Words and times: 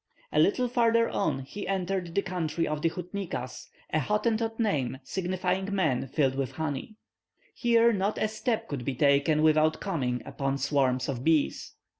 A 0.31 0.39
little 0.39 0.67
farther 0.67 1.07
on 1.11 1.41
he 1.41 1.67
entered 1.67 2.15
the 2.15 2.23
country 2.23 2.67
of 2.67 2.81
the 2.81 2.89
Houtniquas, 2.89 3.67
a 3.93 3.99
Hottentot 3.99 4.57
name 4.59 4.97
signifying 5.03 5.69
men 5.75 6.07
filled 6.07 6.33
with 6.33 6.53
honey. 6.53 6.95
Here 7.53 7.93
not 7.93 8.17
a 8.17 8.27
step 8.27 8.67
could 8.67 8.83
be 8.83 8.95
taken 8.95 9.43
without 9.43 9.79
coming 9.79 10.23
upon 10.25 10.57
swarms 10.57 11.07
of 11.07 11.23
bees. 11.23 11.73